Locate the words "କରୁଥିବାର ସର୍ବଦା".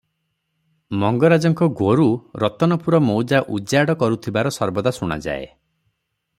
4.05-4.99